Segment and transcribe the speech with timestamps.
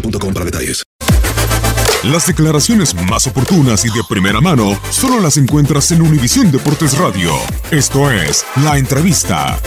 [0.00, 0.84] para detalles.
[2.04, 7.32] Las declaraciones más oportunas y de primera mano solo las encuentras en Univisión Deportes Radio.
[7.70, 9.58] Esto es La Entrevista.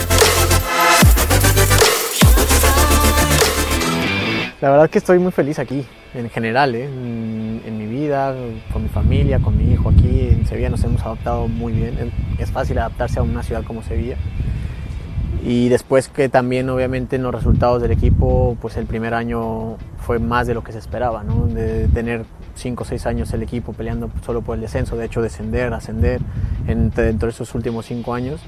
[4.61, 6.85] La verdad que estoy muy feliz aquí, en general, ¿eh?
[6.85, 8.35] en mi vida,
[8.73, 10.29] con mi familia, con mi hijo aquí.
[10.31, 12.11] En Sevilla nos hemos adaptado muy bien.
[12.37, 14.17] Es fácil adaptarse a una ciudad como Sevilla.
[15.41, 20.19] Y después que también obviamente en los resultados del equipo, pues el primer año fue
[20.19, 21.47] más de lo que se esperaba, ¿no?
[21.47, 25.21] de tener cinco o seis años el equipo peleando solo por el descenso, de hecho
[25.21, 26.19] descender, ascender
[26.67, 28.41] en- dentro de esos últimos cinco años.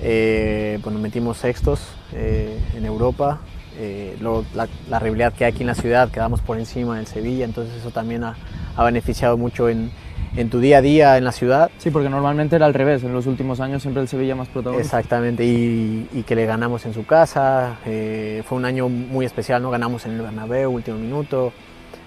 [0.00, 1.80] Eh, metimos sextos
[2.12, 3.40] eh, en Europa,
[3.78, 7.06] eh, luego la, la rivalidad que hay aquí en la ciudad, quedamos por encima del
[7.06, 8.36] Sevilla, entonces eso también ha,
[8.76, 9.90] ha beneficiado mucho en,
[10.36, 11.70] en tu día a día en la ciudad.
[11.78, 14.98] Sí, porque normalmente era al revés, en los últimos años siempre el Sevilla más protagonista.
[14.98, 17.78] Exactamente, y, y que le ganamos en su casa.
[17.86, 19.70] eh, fue un año muy especial, ¿no?
[19.70, 21.52] Ganamos en el Bernabéu, último minuto,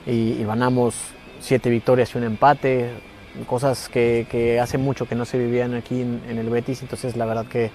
[0.06, 0.96] y, y ganamos
[1.40, 2.90] siete victorias y un empate,
[3.48, 7.16] cosas que, que hace mucho que no se vivían aquí en, en el Betis, entonces
[7.16, 7.72] la verdad que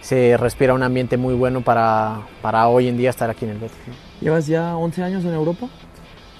[0.00, 3.58] se respira un ambiente muy bueno para, para hoy en día estar aquí en el
[3.58, 3.76] Betis.
[3.86, 3.94] ¿no?
[4.20, 5.66] ¿Llevas ya 11 años en Europa?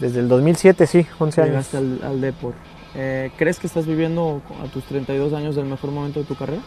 [0.01, 1.51] Desde el 2007, sí, 11 años.
[1.51, 2.53] Llegaste al, al Depor.
[2.97, 6.63] Eh, ¿Crees que estás viviendo a tus 32 años el mejor momento de tu carrera?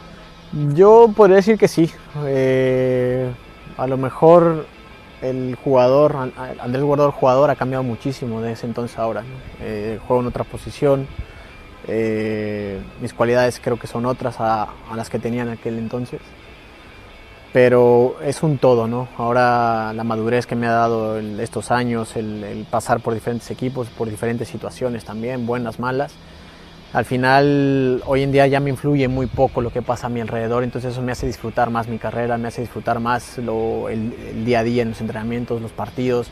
[0.73, 1.89] Yo podría decir que sí.
[2.25, 3.29] Eh,
[3.77, 4.65] a lo mejor
[5.21, 9.23] el jugador, An- Andrés Guardador jugador, ha cambiado muchísimo de ese entonces ahora.
[9.61, 11.07] Eh, juego en otra posición.
[11.87, 16.19] eh, mis cualidades creo que son otras a, a las que tenía en aquel entonces.
[17.59, 19.07] Pero es un todo, ¿no?
[19.17, 23.49] Ahora la madurez que me ha dado el- estos años, el, el pasar por diferentes
[23.49, 26.13] equipos, por diferentes situaciones también, buenas, malas
[26.93, 30.21] al final hoy en día ya me influye muy poco lo que pasa a mi
[30.21, 34.13] alrededor, entonces eso me hace disfrutar más mi carrera, me hace disfrutar más lo- el,
[34.35, 36.29] el día a día en los entrenamientos, los partidos.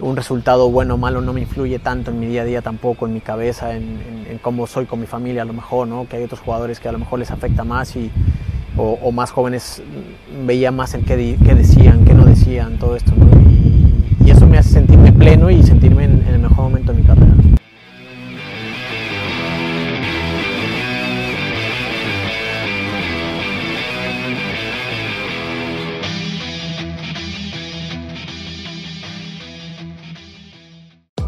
[0.00, 3.04] Un resultado bueno o malo no me influye tanto en mi día a día tampoco,
[3.06, 6.08] en mi cabeza, en, en- en cómo soy con mi familia a lo mejor, ¿no?
[6.08, 8.10] que hay otros jugadores que a lo mejor les afecta más y,
[8.76, 9.82] o, más jóvenes
[10.46, 13.12] veía más el qué, di- qué decían, qué no decían, todo esto.
[13.16, 13.26] ¿no?
[13.50, 17.00] Y, y eso me hace sentirme pleno y sentirme en- en el mejor momento de
[17.00, 17.34] mi carrera.